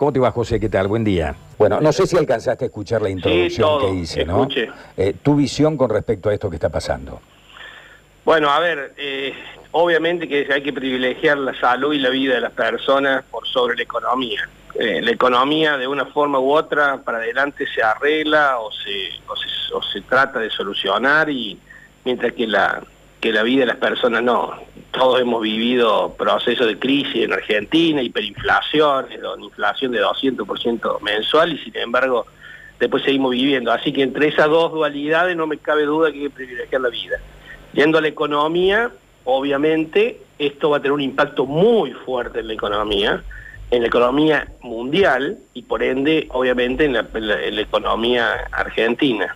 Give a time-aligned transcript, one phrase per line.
[0.00, 0.58] ¿Cómo te va, José?
[0.58, 0.88] ¿Qué tal?
[0.88, 1.34] Buen día.
[1.58, 4.48] Bueno, no sé si alcanzaste a escuchar la introducción que hice, ¿no?
[4.96, 7.20] Eh, tu visión con respecto a esto que está pasando.
[8.24, 9.34] Bueno, a ver, eh,
[9.72, 13.76] obviamente que hay que privilegiar la salud y la vida de las personas por sobre
[13.76, 14.48] la economía.
[14.74, 19.10] Eh, la economía de una forma u otra para adelante se arregla o se,
[19.74, 21.60] o se, trata de solucionar y
[22.06, 22.82] mientras que la,
[23.20, 24.54] que la vida de las personas no.
[25.00, 29.06] Todos hemos vivido procesos de crisis en Argentina, hiperinflación,
[29.40, 32.26] inflación de 200% mensual y sin embargo
[32.78, 33.72] después seguimos viviendo.
[33.72, 36.90] Así que entre esas dos dualidades no me cabe duda que hay que privilegiar la
[36.90, 37.16] vida.
[37.72, 38.90] Yendo a la economía,
[39.24, 43.24] obviamente esto va a tener un impacto muy fuerte en la economía,
[43.70, 47.06] en la economía mundial y por ende, obviamente, en la,
[47.58, 49.34] economía argentina.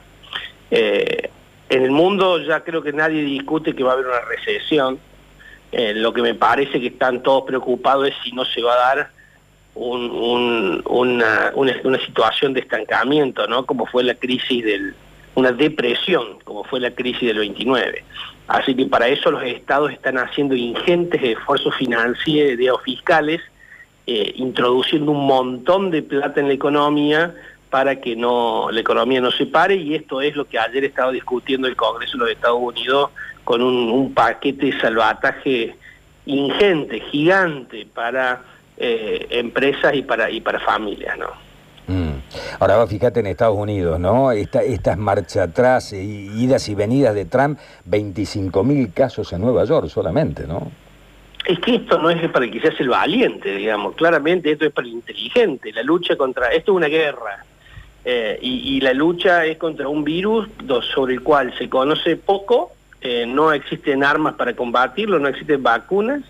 [0.71, 1.31] Eh,
[1.71, 4.99] en el mundo ya creo que nadie discute que va a haber una recesión.
[5.77, 8.95] Eh, lo que me parece que están todos preocupados es si no se va a
[8.95, 9.11] dar
[9.75, 13.67] una, situación de estancamiento, ¿no?
[13.67, 14.95] Como fue la crisis del,
[15.35, 18.05] una depresión, como fue la crisis del 29.
[18.47, 23.41] Así que para eso los estados están haciendo ingentes esfuerzos financieros, fiscales,
[24.07, 27.35] eh, introduciendo un montón de plata en la economía
[27.75, 31.11] para que no la economía no se pare y esto es lo que ayer estaba
[31.11, 33.11] discutiendo el Congreso de los Estados Unidos
[33.43, 35.75] con un, paquete de salvataje
[36.25, 38.43] ingente, gigante para
[38.77, 41.31] eh, empresas y para y para familias, ¿no?
[41.93, 42.21] Mm.
[42.61, 44.31] Ahora fíjate en Estados Unidos, ¿no?
[44.31, 47.59] Esta, estas marcha atrás, idas y venidas de Trump,
[47.91, 50.71] 25.000 casos en Nueva York solamente, ¿no?
[51.45, 54.65] Es que esto no es para el que se hace el valiente, digamos, claramente esto
[54.65, 57.45] es para el inteligente, la lucha contra, esto es una guerra,
[58.07, 60.49] eh, y, la lucha es contra un virus
[60.95, 66.23] sobre el cual se conoce poco, eh, no existen armas para combatirlo, no existen vacunas,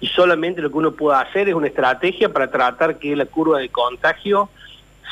[0.00, 3.58] y solamente lo que uno puede hacer es una estrategia para tratar que la curva
[3.58, 4.48] de contagio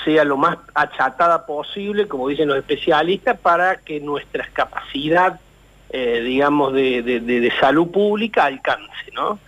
[0.05, 5.39] sea lo más achatada posible, como dicen los especialistas, para que nuestra capacidad,
[5.91, 9.39] eh, digamos, de, salud pública alcance, ¿no?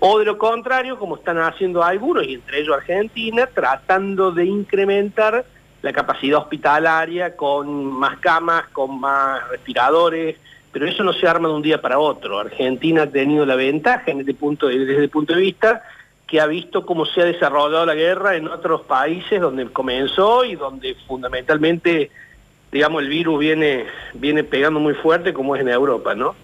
[0.00, 5.44] O de lo contrario, como están haciendo algunos, y entre ellos Argentina, tratando de incrementar
[5.86, 10.36] la capacidad hospitalaria con más camas, con más respiradores,
[10.72, 12.40] pero eso no se arma de un día para otro.
[12.40, 15.82] Argentina ha tenido la ventaja en este punto, desde este punto de vista
[16.26, 20.56] que ha visto cómo se ha desarrollado la guerra en otros países donde comenzó y
[20.56, 22.10] donde fundamentalmente,
[22.76, 26.34] digamos, el virus viene, viene pegando muy fuerte como es en Europa, ¿no?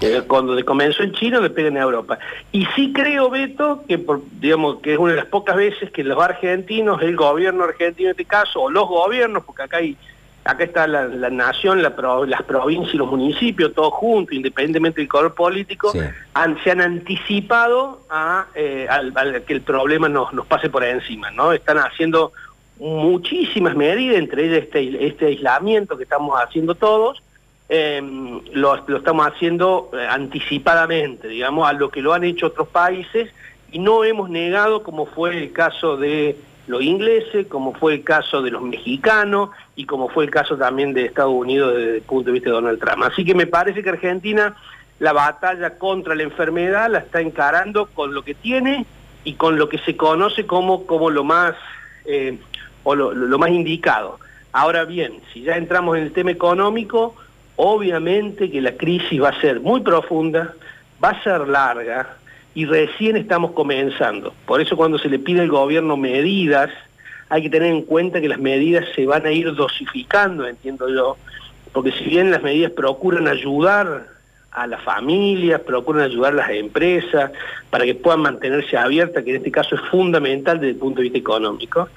[0.00, 2.18] Eh, cuando comenzó en China, le pega en Europa.
[2.50, 6.02] Y sí creo, Beto, que por, digamos que es una de las pocas veces que
[6.02, 9.96] los argentinos, el gobierno argentino en este caso, o los gobiernos, porque acá hay
[10.44, 15.92] acá está la, nación, las provincias y los municipios, todos juntos, independientemente del color político,
[15.92, 18.88] se han anticipado a, eh,
[19.46, 21.52] que el problema nos, nos pase por encima, ¿no?
[21.52, 22.32] Están haciendo
[22.82, 27.22] muchísimas medidas, entre ellas este, este aislamiento que estamos haciendo todos,
[27.70, 33.30] lo, lo, estamos haciendo eh, anticipadamente, digamos, a lo que lo han hecho otros países,
[33.70, 38.42] y no hemos negado, como fue el caso de los ingleses, como fue el caso
[38.42, 42.26] de los mexicanos y como fue el caso también de Estados Unidos desde el punto
[42.26, 43.02] de vista de Donald Trump.
[43.04, 44.54] Así que me parece que Argentina
[44.98, 48.86] la batalla contra la enfermedad la está encarando con lo que tiene
[49.24, 51.54] y con lo que se conoce como, como lo más
[52.04, 52.38] eh,
[52.84, 54.18] o lo, más indicado.
[54.52, 57.14] Ahora bien, si ya entramos en el tema económico,
[57.56, 60.54] obviamente que la crisis va a ser muy profunda,
[61.02, 62.16] va a ser larga,
[62.54, 64.34] y recién estamos comenzando.
[64.46, 66.70] Por eso cuando se le pide al gobierno medidas,
[67.28, 71.16] hay que tener en cuenta que las medidas se van a ir dosificando, entiendo yo,
[71.72, 74.06] porque si bien las medidas procuran ayudar
[74.50, 77.32] a las familias, procuran ayudar a las empresas
[77.70, 81.04] para que puedan mantenerse abiertas, que en este caso es fundamental desde el punto de
[81.04, 81.88] vista económico,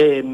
[0.00, 0.24] eh,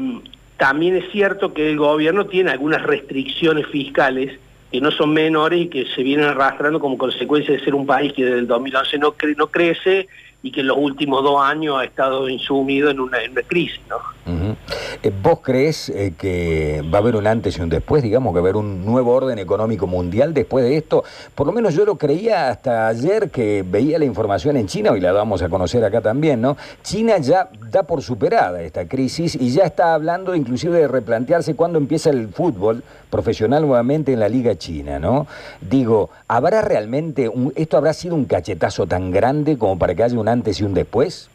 [0.57, 4.39] también es cierto que el gobierno tiene algunas restricciones fiscales
[4.71, 8.13] que no son menores y que se vienen arrastrando como consecuencia de ser un país
[8.13, 10.07] que desde el 2011 no, no crece
[10.43, 13.17] y que en los últimos dos años ha estado insumido en una,
[13.47, 13.81] crisis.
[14.27, 18.39] Eh, ¿Vos crees eh, que va a haber un antes y un después, digamos, que
[18.39, 21.03] va a haber un nuevo orden económico mundial después de esto?
[21.35, 24.99] Por lo menos yo lo creía hasta ayer que veía la información en China, y
[24.99, 26.57] la vamos a conocer acá también, ¿no?
[26.81, 31.77] China ya da por superada esta crisis y ya está hablando inclusive de replantearse cuándo
[31.77, 35.27] empieza el fútbol profesional nuevamente en la Liga China, ¿no?
[35.61, 40.17] Digo, ¿habrá realmente, un, esto habrá sido un cachetazo tan grande como para que haya
[40.17, 41.29] un antes y un después?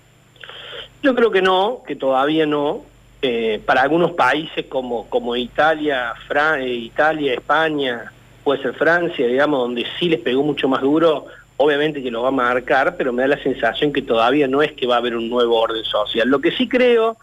[1.02, 2.82] Yo creo que no, que todavía no.
[3.22, 6.14] Eh, para algunos países como, como Italia,
[6.58, 8.10] eh, Italia, España,
[8.42, 11.26] puede ser Francia, digamos, donde sí les pegó mucho más duro,
[11.58, 14.72] obviamente que lo va a marcar, pero me da la sensación que todavía no es
[14.72, 16.28] que va a haber un nuevo orden social.
[16.28, 17.18] Lo que sí creo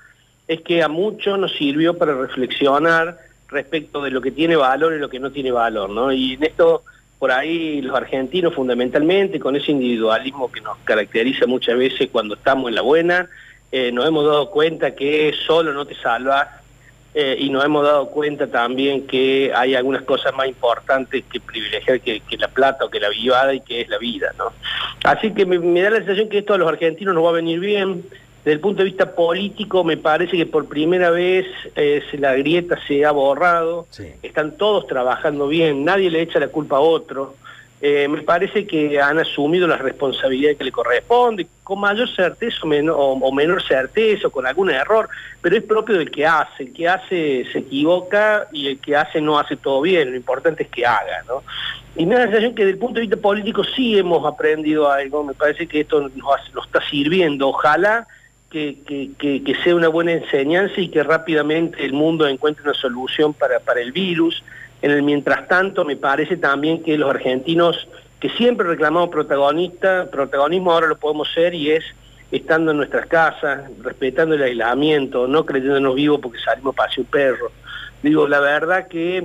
[0.48, 3.18] es que a muchos nos sirvió para reflexionar
[3.50, 6.12] respecto de lo que tiene valor y lo que no tiene valor, ¿no?
[6.12, 6.84] Y en esto,
[7.18, 12.70] por ahí, los argentinos fundamentalmente, con ese individualismo que nos caracteriza muchas veces cuando estamos
[12.70, 13.30] en la buena,
[13.72, 16.62] eh, nos hemos dado cuenta que solo no te salva
[17.14, 22.00] eh, y nos hemos dado cuenta también que hay algunas cosas más importantes que privilegiar
[22.00, 24.54] que, la plata o que la vivada y que es la vida, ¿no?
[25.04, 27.34] Así que me, me da la sensación que esto a los argentinos nos va a
[27.34, 28.04] venir bien,
[28.48, 32.80] desde el punto de vista político, me parece que por primera vez eh, la grieta
[32.88, 33.88] se ha borrado,
[34.24, 37.36] están todos trabajando bien, nadie le echa la culpa a otro.
[37.80, 42.66] Eh, me parece que han asumido la responsabilidad que le corresponde, con mayor certeza o,
[42.66, 45.08] menor, o, menor certeza, o con algún error,
[45.42, 46.64] pero es propio del que hace.
[46.64, 50.64] El que hace se equivoca y el que hace no hace todo bien, lo importante
[50.64, 51.24] es que haga.
[51.28, 51.44] ¿no?
[51.96, 54.90] Y me da la sensación que desde el punto de vista político sí hemos aprendido
[54.90, 57.50] algo, me parece que esto nos, está sirviendo.
[57.50, 58.08] Ojalá
[58.50, 63.82] que, sea una buena enseñanza y que rápidamente el mundo encuentre una solución para, para
[63.82, 64.44] el virus.
[64.82, 67.88] En el mientras tanto, me parece también que los argentinos,
[68.20, 71.84] que siempre reclamamos protagonista, protagonismo ahora lo podemos ser y es
[72.32, 77.52] estando en nuestras casas, respetando el aislamiento, no creyéndonos vivos porque salimos para un perro.
[78.04, 79.18] Digo, la verdad que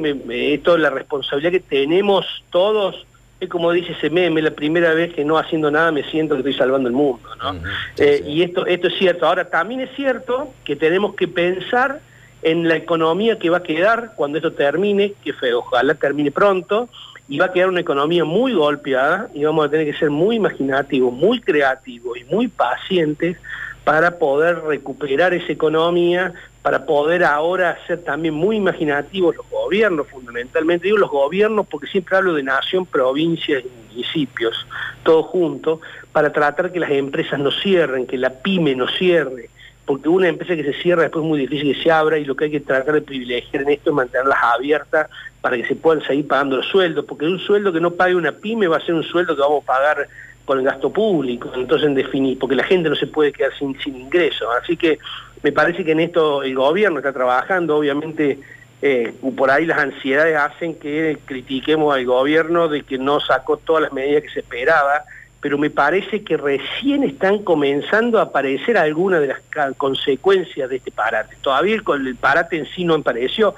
[0.55, 3.07] esto es la responsabilidad que tenemos todos
[3.43, 6.41] es como dice ese meme, la primera vez que no haciendo nada me siento que
[6.41, 7.61] estoy salvando el mundo, ¿no?
[7.99, 9.27] Eh, y esto, esto es cierto.
[9.27, 11.99] Ahora, también es cierto que tenemos que pensar
[12.43, 16.89] en la economía que va a quedar cuando esto termine, que ojalá termine pronto,
[17.29, 20.37] y va a quedar una economía muy golpeada y vamos a tener que ser muy
[20.37, 23.39] imaginativos, muy creativos y muy pacientes
[23.85, 30.87] para poder recuperar esa economía, para poder ahora ser también muy imaginativos los gobiernos, fundamentalmente.
[30.87, 34.67] Digo los gobiernos porque siempre hablo de nación, provincias y municipios,
[35.03, 35.81] todo junto,
[36.13, 39.49] para tratar que las empresas no cierren, que la pyme no cierre,
[39.93, 42.35] porque una empresa que se cierra después es muy difícil que se abra y lo
[42.35, 45.11] que hay que tratar de privilegiar en esto es mantenerlas abiertas
[45.43, 48.33] para que se puedan seguir pagando los sueldos, porque un sueldo que no pague una
[48.33, 50.09] pyme va a ser un sueldo que vamos a pagar
[50.47, 53.79] con el gasto público, entonces en definir, porque la gente no se puede quedar sin,
[53.81, 54.49] sin ingresos.
[54.63, 54.99] Así que
[55.43, 58.39] me parece que en esto el gobierno está trabajando, obviamente
[58.81, 63.83] eh, por ahí las ansiedades hacen que critiquemos al gobierno de que no sacó todas
[63.83, 65.03] las medidas que se esperaba,
[65.43, 70.93] pero me parece que recién están comenzando a aparecer algunas de las consecuencias de este
[70.93, 71.37] parate.
[71.43, 73.53] Todavía el, el parate en sí no apareció.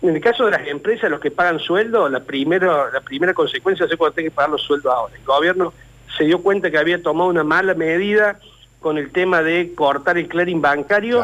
[0.00, 3.84] En el caso de las empresas, los que pagan sueldo, la primera, la primera consecuencia
[3.84, 5.14] es cuando tienen que pagar los sueldos ahora.
[5.14, 5.74] El gobierno
[6.16, 8.38] se dio cuenta que había tomado una mala medida
[8.80, 11.22] con el tema de cortar el clearing bancario.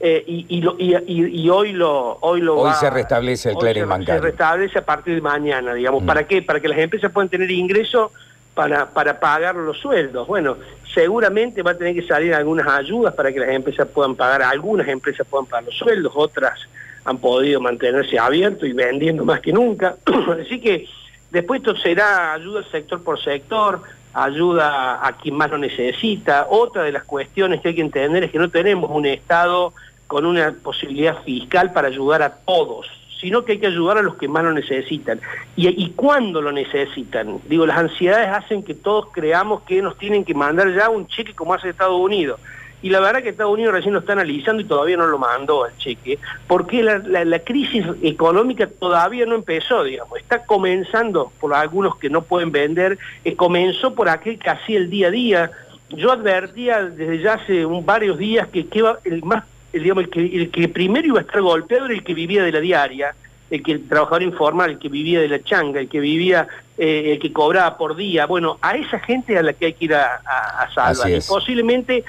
[0.00, 4.22] Eh, y, hoy lo hoy lo hoy se restablece el clearing bancario.
[4.22, 6.02] Se restablece a partir de mañana, digamos.
[6.02, 6.06] Mm.
[6.06, 6.40] ¿Para qué?
[6.40, 8.10] Para que las empresas puedan tener ingresos
[8.56, 10.26] para, para pagar los sueldos.
[10.26, 10.56] Bueno,
[10.94, 14.88] seguramente va a tener que salir algunas ayudas para que las empresas puedan pagar, algunas
[14.88, 16.58] empresas puedan pagar los sueldos, otras
[17.04, 19.96] han podido mantenerse abiertos y vendiendo más que nunca.
[20.42, 20.88] Así que
[21.30, 23.82] después esto será ayuda sector por sector,
[24.14, 26.46] ayuda a quien más lo necesita.
[26.48, 29.74] Otra de las cuestiones que hay que entender es que no tenemos un Estado
[30.06, 32.86] con una posibilidad fiscal para ayudar a todos,
[33.20, 35.20] sino que hay que ayudar a los que más lo necesitan.
[35.56, 37.38] ¿Y, y cuándo lo necesitan?
[37.48, 41.34] Digo, las ansiedades hacen que todos creamos que nos tienen que mandar ya un cheque
[41.34, 42.40] como hace Estados Unidos
[42.82, 45.66] y la verdad que Estados Unidos recién lo está analizando y todavía no lo mandó
[45.66, 52.10] el cheque, porque la, crisis económica todavía no empezó, digamos, está comenzando por algunos que
[52.10, 55.50] no pueden vender, eh, comenzó por aquel que hacía el día a día.
[55.90, 58.66] Yo advertía desde ya hace varios días que,
[59.04, 59.44] el más,
[59.78, 62.52] digamos, el que, el que primero iba a estar golpeado era el que vivía de
[62.52, 63.14] la diaria,
[63.50, 67.12] el que el trabajador informal, el que vivía de la changa, el que vivía, eh,
[67.12, 69.94] el que cobraba por día, bueno, a esa gente a la que hay que ir
[69.94, 71.10] a, a, salvar.
[71.10, 72.04] Y posiblemente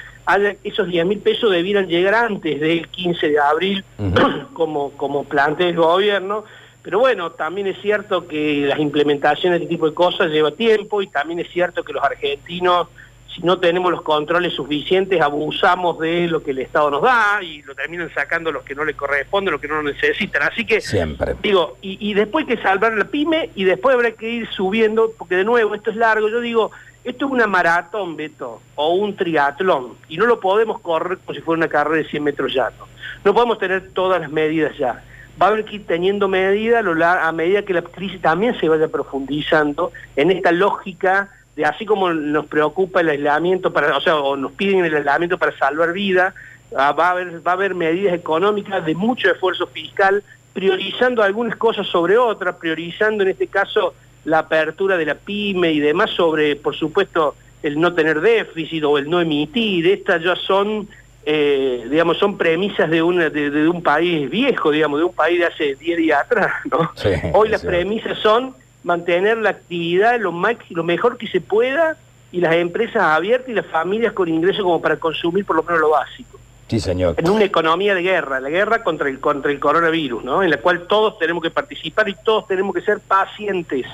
[0.64, 3.84] esos 10 mil pesos debieran llegar antes del 15 de abril,
[4.52, 6.44] como, como plantea el gobierno,
[6.82, 11.02] pero bueno, también es cierto que las implementaciones de este tipo de cosas lleva tiempo
[11.02, 12.88] y también es cierto que los argentinos
[13.38, 17.62] si no tenemos los controles suficientes, abusamos de lo que el Estado nos da y
[17.62, 20.42] lo terminan sacando los que no le corresponden, los que no lo necesitan.
[20.42, 21.36] Así que, Siempre.
[21.40, 25.36] digo, y, después hay que salvar la pyme y después habrá que ir subiendo, porque
[25.36, 26.72] de nuevo, esto es largo, yo digo,
[27.04, 31.40] esto es una maratón, Beto, o un triatlón, y no lo podemos correr como si
[31.40, 32.88] fuera una carrera de 100 metros llanos.
[33.24, 35.04] No podemos tener todas las medidas ya.
[35.40, 38.88] Va a haber que ir teniendo medidas a medida que la crisis también se vaya
[38.88, 41.28] profundizando en esta lógica
[41.64, 45.56] así como nos preocupa el aislamiento, para, o sea, o nos piden el aislamiento para
[45.56, 46.34] salvar vida,
[46.76, 50.22] ah, va, a haber, va a haber medidas económicas de mucho esfuerzo fiscal,
[50.52, 55.80] priorizando algunas cosas sobre otras, priorizando en este caso la apertura de la pyme y
[55.80, 59.86] demás sobre, por supuesto, el no tener déficit o el no emitir.
[59.86, 60.88] Estas ya son
[61.30, 65.44] eh, digamos, son premisas de, una, de, un país viejo, digamos, de un país de
[65.44, 66.90] hace 10 días atrás, ¿no?
[67.34, 70.32] Hoy las premisas son mantener la actividad lo,
[70.70, 71.96] lo mejor que se pueda
[72.30, 75.80] y las empresas abiertas y las familias con ingresos como para consumir por lo menos
[75.80, 76.38] lo básico.
[76.68, 77.14] Sí, señor.
[77.16, 80.42] En una economía de guerra, la guerra contra el, contra el coronavirus, ¿no?
[80.42, 83.86] En la cual todos tenemos que participar y todos tenemos que ser pacientes.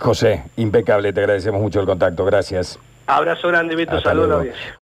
[0.00, 2.80] José, impecable, te agradecemos mucho el contacto, gracias.
[3.06, 4.46] Abrazo grande, Beto, saludos.